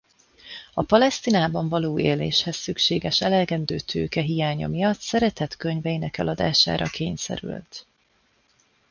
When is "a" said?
0.73-0.83